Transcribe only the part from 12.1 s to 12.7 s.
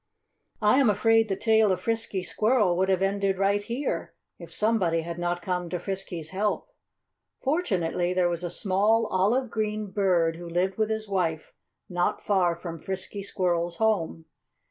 far